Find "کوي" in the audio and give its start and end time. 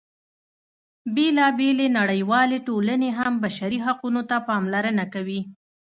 5.13-5.41